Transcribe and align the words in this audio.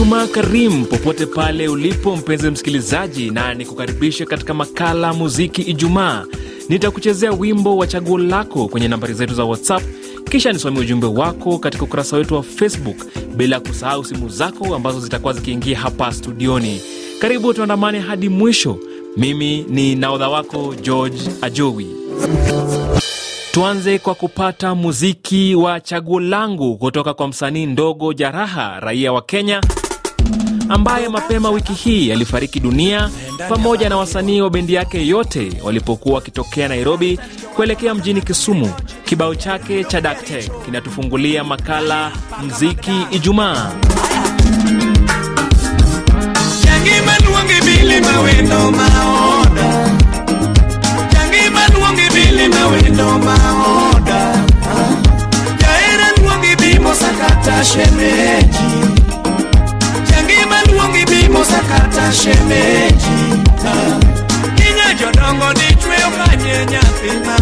Ijumaa 0.00 0.26
karimu 0.26 0.84
popote 0.84 1.26
pale 1.26 1.68
ulipo 1.68 2.16
mpenzi 2.16 2.50
msikilizaji, 2.50 3.30
na 3.30 3.54
nikukaribishe 3.54 4.24
katika 4.26 4.54
makala 4.54 5.12
muziki 5.12 5.62
Ijumaa. 5.62 6.24
Nitakuchezea 6.68 7.32
wimbo 7.32 7.76
wa 7.76 7.86
chaguo 7.86 8.18
lako 8.18 8.68
kwenye 8.68 8.88
nambari 8.88 9.14
zetu 9.14 9.34
za 9.34 9.44
WhatsApp, 9.44 9.82
kisha 10.30 10.52
nisome 10.52 10.80
ujumbe 10.80 11.06
wako 11.06 11.58
katika 11.58 11.84
ukurasa 11.84 12.16
wetu 12.16 12.34
wa 12.34 12.42
Facebook, 12.42 12.96
bila 13.36 13.60
kusahau 13.60 14.04
simu 14.04 14.28
zako 14.28 14.74
ambazo 14.74 15.00
zitakuwa 15.00 15.32
zikiingia 15.32 15.78
hapa 15.78 16.12
studioni. 16.12 16.80
Karibu 17.18 17.54
tuandamane 17.54 17.98
hadi 17.98 18.28
mwisho. 18.28 18.78
Mimi 19.16 19.64
ni 19.68 19.94
naodha 19.94 20.28
wako 20.28 20.74
George 20.82 21.18
Ajowi. 21.42 21.86
Tuanze 23.52 23.98
kwa 23.98 24.14
kupata 24.14 24.74
muziki 24.74 25.54
wa 25.54 25.80
chaguo 25.80 26.20
langu 26.20 26.76
kutoka 26.78 27.14
kwa 27.14 27.28
msanii 27.28 27.66
Ndogo 27.66 28.12
Jaraha, 28.12 28.80
raia 28.80 29.12
wa 29.12 29.22
Kenya 29.22 29.60
ambaye 30.68 31.08
mapema 31.08 31.50
wiki 31.50 31.72
hii 31.72 32.12
alifariki 32.12 32.60
dunia 32.60 33.10
pamoja 33.48 33.88
na 33.88 33.96
wasanii 33.96 34.40
wa 34.40 34.50
bendi 34.50 34.74
yake 34.74 35.06
yote 35.06 35.52
walipokuwa 35.64 36.14
wakitokea 36.14 36.68
Nairobi 36.68 37.18
kuelekea 37.56 37.94
mjini 37.94 38.20
Kisumu. 38.22 38.72
Kibao 39.04 39.34
chake 39.34 39.84
cha 39.84 40.00
Dakte 40.00 40.50
kinatufungulia 40.64 41.44
makala 41.44 42.12
mziki 42.46 43.06
Ijumaa. 43.10 43.72
shemeji 57.64 58.69
shemeji 62.12 63.20
Tinye 64.56 64.94
jodongo 65.00 65.52
nichwe 65.52 65.96
okanye 66.08 66.66
nyathima 66.70 67.36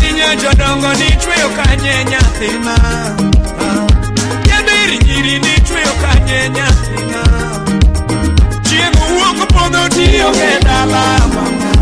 Tinye 0.00 0.36
jodongo 0.42 0.88
nichwe 0.88 1.34
okanye 1.46 2.04
nyathima 2.10 2.76
Yabiri 4.50 4.98
nyiri 5.06 5.38
nichwe 5.38 5.80
okanye 5.92 6.48
nyathima 6.48 7.22
Chieng' 8.62 9.00
wuok 9.10 9.48
podho 9.52 9.88
tioge 9.88 10.60
dala 10.64 11.04
mama 11.34 11.72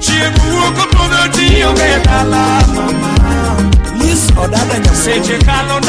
Chieng' 0.00 0.38
wuok 0.50 0.78
podho 0.90 1.28
tioge 1.28 2.04
dala 2.04 2.62
mama 2.74 3.56
Lis 4.00 4.30
odada 4.42 4.78
nyaseche 4.78 5.38
kalo 5.38 5.80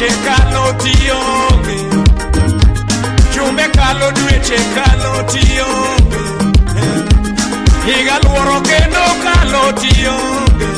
dweche 0.00 0.16
kalo 0.24 0.72
tionge. 0.78 1.78
Chumbe 3.34 3.68
kalo 3.72 4.10
dweche 4.12 4.56
kalo 4.74 5.22
tionge. 5.24 6.22
Higa 7.84 8.18
luoro 8.24 8.60
kendo 8.62 9.04
kalo 9.24 9.72
tionge. 9.72 10.68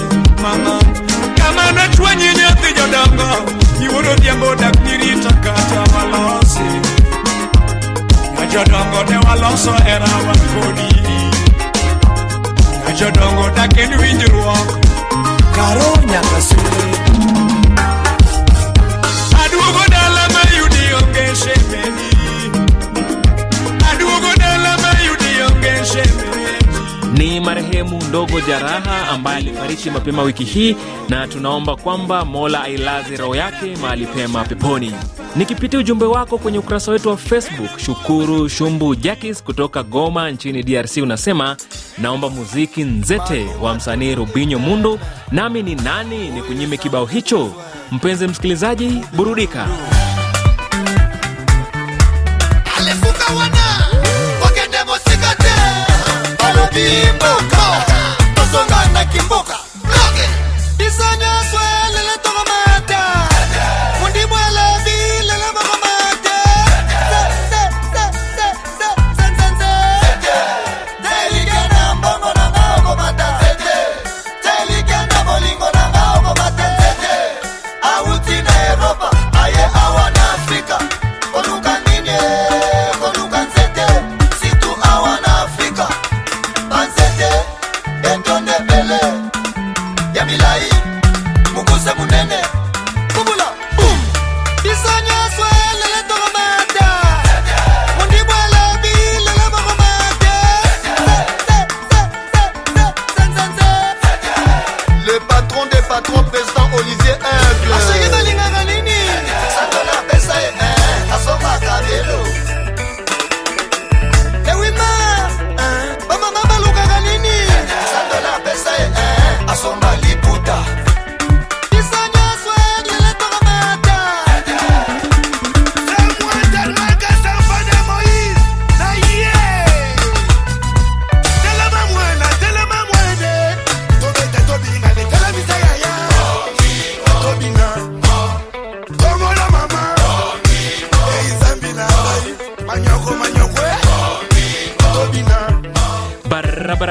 Mama 0.42 0.78
Kamano 1.36 1.86
chwanyi 1.96 2.24
nyathi 2.34 2.74
jodongo 2.74 3.50
Iwuoro 3.84 4.14
dhiambo 4.16 4.54
dak 4.56 4.74
nirita 4.84 5.32
kata 5.32 5.80
walosi. 5.94 6.68
Na 8.34 8.46
jodongo 8.46 9.02
ne 9.10 9.16
waloso 9.26 9.72
herawa 9.84 10.34
kodi. 10.50 10.92
Jodongo 12.98 13.50
dak 13.56 13.76
en 13.78 13.98
winjruok 13.98 14.68
karo 15.54 15.96
nyaka 16.06 16.40
sire 16.42 16.91
Ndogo 28.12 28.40
Jaraha 28.40 29.08
ambaye 29.08 29.36
alifariki 29.36 29.90
mapema 29.90 30.22
wiki 30.22 30.44
hii, 30.44 30.76
na 31.08 31.28
tunaomba 31.28 31.76
kwamba 31.76 32.24
Mola 32.24 32.62
ailaze 32.62 33.16
roho 33.16 33.36
yake 33.36 33.76
mahali 33.82 34.06
pema 34.06 34.44
peponi. 34.44 34.92
Nikipitia 35.36 35.78
ujumbe 35.78 36.04
wako 36.04 36.38
kwenye 36.38 36.58
ukurasa 36.58 36.92
wetu 36.92 37.08
wa 37.08 37.16
Facebook, 37.16 37.78
Shukuru 37.78 38.48
Shumbu 38.48 38.94
Jakis 38.94 39.42
kutoka 39.42 39.82
Goma 39.82 40.30
nchini 40.30 40.62
DRC 40.62 40.96
unasema 40.96 41.56
naomba 41.98 42.30
muziki 42.30 42.84
nzete 42.84 43.46
wa 43.62 43.74
msanii 43.74 44.14
Rubinyo 44.14 44.58
Mundu, 44.58 44.98
nami 45.30 45.62
ni 45.62 45.74
nani 45.74 46.28
ni 46.30 46.42
kunyime 46.42 46.76
kibao 46.76 47.06
hicho. 47.06 47.52
Mpenzi 47.92 48.26
msikilizaji, 48.26 49.00
burudika. 49.16 49.66
alifunga 52.78 53.26
wana 53.38 53.62
like 59.04 59.20
in 59.20 59.28
Boca. 59.28 59.58
Block 59.82 60.16
it. 60.16 60.78
This 60.78 61.00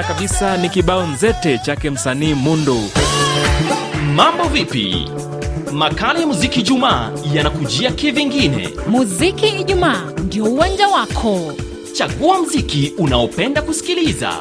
Barabara 0.01 0.03
kabisa, 0.03 0.57
ni 0.57 0.69
kibao 0.69 1.07
nzete 1.07 1.57
chake 1.65 1.89
msanii 1.89 2.33
Mundu. 2.33 2.80
Mambo 4.15 4.44
vipi? 4.44 5.09
Makala 5.74 6.19
ya 6.19 6.27
muziki 6.27 6.62
Jumaa 6.62 7.12
yanakujia 7.33 7.92
kivingine. 7.92 8.69
Muziki 8.88 9.48
Ijumaa 9.48 10.12
ndio 10.25 10.44
uwanja 10.45 10.88
wako. 10.88 11.53
Chagua 11.94 12.42
mziki 12.42 12.94
unaopenda 12.98 13.62
kusikiliza. 13.62 14.33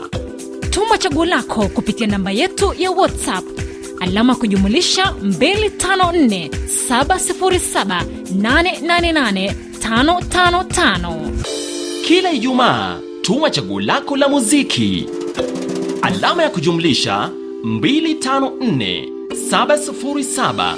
Tuma 0.71 0.99
chaguo 0.99 1.25
lako 1.25 1.69
kupitia 1.69 2.07
namba 2.07 2.31
yetu 2.31 2.75
ya 2.79 2.91
WhatsApp 2.91 3.45
alama 4.01 4.35
kujumulisha 4.35 5.05
254 5.25 6.49
707 6.91 8.03
888 8.37 9.55
555. 9.81 11.31
Kila 12.07 12.33
Ijumaa 12.33 12.99
tuma 13.23 13.51
chaguo 13.51 13.81
lako 13.81 14.17
la 14.17 14.29
muziki, 14.29 15.07
alama 16.03 16.43
ya 16.43 16.51
kujumlisha 16.51 17.31
254 17.65 19.09
707 19.51 20.75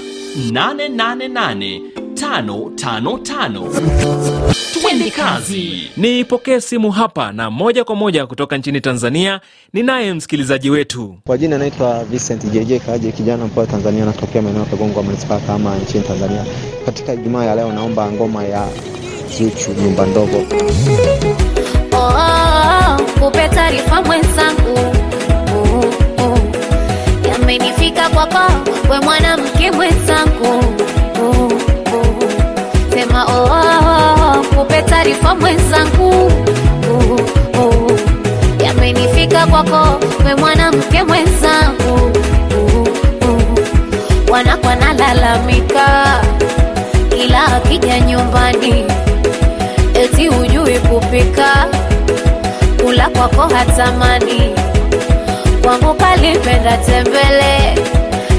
888 0.53 1.81
5555. 2.15 4.53
Twende 4.81 5.11
kazi. 5.11 5.91
Nipokee 5.97 6.61
simu 6.61 6.91
hapa 6.91 7.33
na 7.33 7.51
moja 7.51 7.85
kwa 7.85 7.97
moja 7.97 8.27
kutoka 8.27 8.57
nchini 8.59 8.81
Tanzania. 8.81 9.41
Ninaye 9.73 10.15
msikilizaji 10.15 10.71
wetu. 10.71 11.17
Kwa 11.27 11.39
jina 11.39 11.57
anaitwa 11.57 12.05
Vincent 12.05 12.45
JJ 12.45 12.73
Kaje, 12.87 13.13
kijana 13.13 13.45
mpoa 13.47 13.67
Tanzania, 13.67 14.05
natokea 14.05 14.43
maeneo 14.43 14.61
ya 14.63 14.69
Kagongwa 14.69 15.03
manispaa 15.03 15.39
kama 15.41 15.77
nchini 15.77 16.05
Tanzania. 16.05 16.45
Katika 16.87 17.15
Ijumaa 17.15 17.45
ya 17.45 17.55
leo 17.55 17.73
naomba 17.73 18.13
ngoma 18.13 18.45
ya 18.45 18.69
Zuchu, 19.39 19.71
nyumba 19.83 20.07
ndogo. 20.07 20.37
Oh, 21.93 21.97
oh, 21.97 21.99
oh, 21.99 23.03
kupe 23.25 23.49
taarifa 23.49 24.03
mwenzangu 24.03 24.92
mwenzangu. 35.35 36.33
Oh, 36.91 37.21
oh. 37.61 37.93
Yamenifika 38.65 39.47
kwako 39.47 40.01
we 40.27 40.35
mwanamke 40.35 41.03
mwenzangu. 41.03 42.11
Oh, 42.57 42.89
oh. 43.29 44.33
Wanakwa 44.33 44.75
nalalamika 44.77 46.21
kila 47.09 47.45
akija 47.57 48.01
nyumbani. 48.01 48.85
Eti 50.05 50.27
hujui 50.29 50.79
kupika, 50.79 51.67
kula 52.83 53.09
kwako 53.09 53.55
hatamani, 53.55 54.55
kwangu 55.63 55.95
kalipenda 55.95 56.77
tembele, 56.77 57.79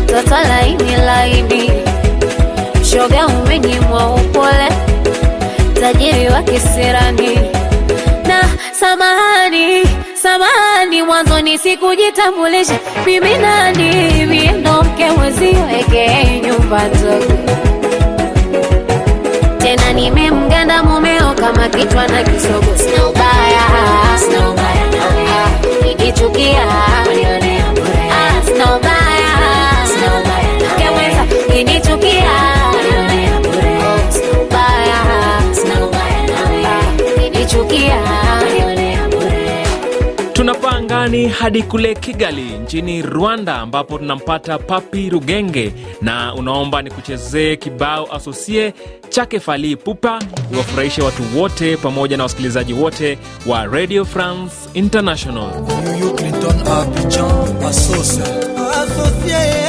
toto 0.07 0.35
laini 0.47 0.95
laini, 1.05 1.71
shoga 2.91 3.27
umenyimwa 3.27 4.15
upole, 4.15 4.69
wa 6.33 6.43
kisirani 6.43 7.35
na 8.27 8.43
samahani 8.71 9.83
samahani, 10.21 11.03
mwanzoni 11.03 11.57
sikujitambulisha. 11.57 12.79
Mimi 13.05 13.37
nani, 13.37 14.25
mie 14.25 14.51
ndo 14.51 14.83
mke 14.83 15.11
mwezio 15.11 15.69
eke 15.79 16.41
nyumba 16.47 16.81
ndogo 16.87 17.33
tena 19.57 19.93
nimemganda 19.93 20.83
mumeo 20.83 21.33
kama 21.33 21.69
kichwa 21.69 22.07
na 22.07 22.23
kisogo, 22.23 22.77
hadi 41.27 41.63
kule 41.63 41.95
Kigali 41.95 42.41
nchini 42.43 43.01
Rwanda, 43.01 43.55
ambapo 43.59 43.97
tunampata 43.97 44.57
Papi 44.59 45.09
Rugenge 45.09 45.73
na 46.01 46.33
unaomba 46.35 46.81
ni 46.81 46.91
kuchezee 46.91 47.55
kibao 47.55 48.13
asosie 48.13 48.73
chake 49.09 49.39
Fally 49.39 49.71
Ipupa 49.71 50.19
iwafurahishe 50.53 51.01
watu 51.01 51.23
wote 51.39 51.77
pamoja 51.77 52.17
na 52.17 52.23
wasikilizaji 52.23 52.73
wote 52.73 53.17
wa 53.45 53.65
Radio 53.65 54.05
France 54.05 54.55
International. 54.73 55.49
yuyu 55.99 56.13
clinton 56.13 56.67
abidjan 56.67 57.63
asose 57.65 58.21
asosie 58.21 59.33
na 59.33 59.62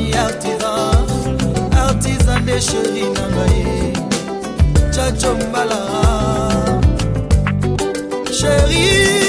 yobosani 0.00 0.16
artisan 0.16 1.06
artisan 1.86 2.46
de 2.46 2.60
sheri 2.60 3.04
na 3.14 3.24
ngai 3.34 3.92
chacho 4.94 5.34
mbala. 5.34 5.80
Sheri 8.38 9.19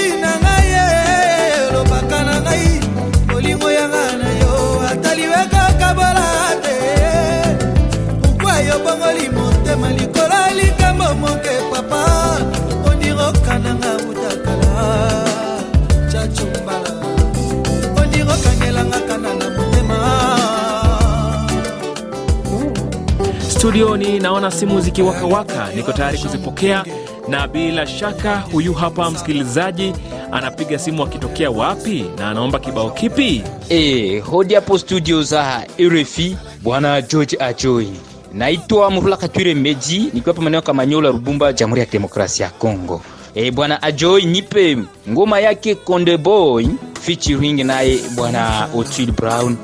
Studioni 23.72 24.20
naona 24.20 24.50
simu 24.50 24.80
zikiwakawaka, 24.80 25.68
niko 25.76 25.92
tayari 25.92 26.18
kuzipokea, 26.18 26.84
na 27.28 27.48
bila 27.48 27.86
shaka 27.86 28.36
huyu 28.40 28.74
hapa 28.74 29.10
msikilizaji 29.10 29.92
anapiga 30.32 30.78
simu 30.78 31.02
akitokea 31.02 31.50
wapi 31.50 32.04
na 32.18 32.30
anaomba 32.30 32.58
kibao 32.58 32.90
kipi? 32.90 33.42
E, 33.68 34.18
hodi 34.18 34.54
hapo 34.54 34.78
studio 34.78 35.22
za 35.22 35.66
RFI 35.80 36.36
bwana 36.62 37.02
George 37.02 37.36
Ajoi. 37.40 37.92
Naitwa 38.32 38.90
Murula 38.90 39.16
Katwire 39.16 39.54
Meji 39.54 39.98
nikiwa 39.98 40.26
hapa 40.26 40.42
maeneo 40.42 40.62
Kamanyola, 40.62 41.10
Rubumba, 41.10 41.52
Jamhuri 41.52 41.80
ya 41.80 41.86
Kidemokrasia 41.86 42.46
ya 42.46 42.52
Kongo. 42.52 43.02
E, 43.34 43.50
bwana 43.50 43.82
Ajoi 43.82 44.24
nipe 44.24 44.78
ngoma 45.10 45.40
yake 45.40 45.74
Konde 45.74 46.16
Boy 46.16 46.66
featuring 47.00 47.64
naye 47.64 47.98
bwana 48.16 48.68
Otile 48.76 49.12
Brown. 49.12 49.56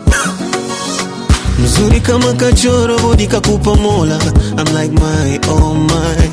Mzuri 1.58 2.00
kama 2.00 2.32
kachoro 2.32 2.98
bodi 2.98 3.26
kakupa 3.26 3.74
mola. 3.74 4.18
I'm 4.58 4.66
like 4.74 4.92
my 4.92 5.38
oh 5.48 5.74
my. 5.74 6.28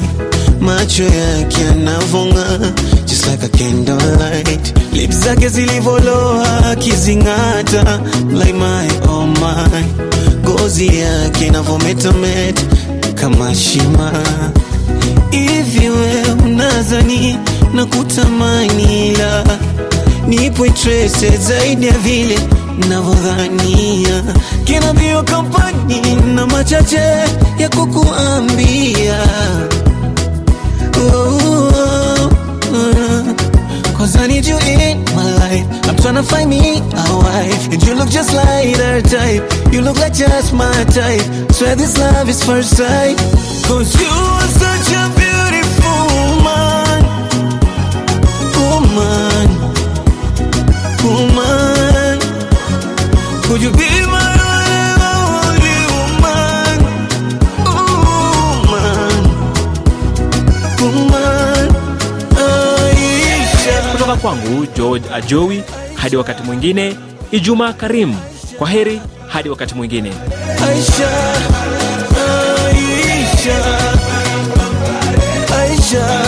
Macho 0.59 1.03
yake 1.03 1.61
yanavonga 1.61 2.73
just 3.05 3.27
like 3.27 3.43
a 3.43 3.49
candlelight. 3.49 4.73
Lips 4.93 5.15
zake 5.23 5.49
zilivoloa 5.49 6.65
akizing'ata 6.71 8.01
like 8.33 8.53
my 8.55 8.87
oh 9.09 9.27
my. 9.27 9.83
Gozi 10.43 10.87
yake 10.99 11.47
inavometameta 11.47 12.61
kama 13.15 13.55
shima. 13.55 14.11
Hivi 15.31 15.89
unazani 16.43 17.37
na 17.73 17.85
kutamani 17.85 19.11
la. 19.11 19.43
Nipo 20.27 20.65
interested 20.65 21.39
zaidi 21.41 21.85
ya 21.87 21.97
vile 21.97 22.39
navyodhania 22.89 24.23
kina 24.63 24.93
bio 24.93 25.23
kampani 25.23 26.15
na 26.35 26.45
machache 26.47 27.01
ya 27.59 27.69
kukuambia. 27.69 29.17
Oh, 30.97 32.29
oh. 32.73 33.35
Cause 33.97 34.15
I 34.17 34.27
need 34.27 34.45
you 34.45 34.57
in 34.57 35.03
my 35.15 35.23
life. 35.37 35.65
I'm 35.87 35.95
tryna 35.95 36.23
find 36.23 36.49
me 36.49 36.77
a 36.79 37.17
wife. 37.17 37.71
And 37.73 37.83
you 37.83 37.95
look 37.95 38.09
just 38.09 38.33
like 38.33 38.75
her 38.77 39.01
type. 39.01 39.43
You 39.73 39.81
look 39.81 39.97
like 39.97 40.13
just 40.13 40.53
my 40.53 40.83
type. 40.85 41.51
Swear 41.51 41.75
this 41.75 41.97
love 41.97 42.29
is 42.29 42.43
first 42.43 42.75
sight. 42.77 43.17
Cause 43.67 43.95
you 43.99 44.07
are 44.07 44.47
such 44.47 44.91
a 44.93 45.24
Kutoka 64.65 64.77
George 64.77 65.05
Ajowi, 65.13 65.63
hadi 65.95 66.15
wakati 66.15 66.43
mwingine, 66.43 66.95
Ijumaa 67.31 67.73
karimu. 67.73 68.17
Kwa 68.57 68.69
heri 68.69 69.01
hadi 69.27 69.49
wakati 69.49 69.75
mwingine. 69.75 70.11
Aisha, 70.67 71.09
Aisha, 72.71 73.65
Aisha. 75.59 76.24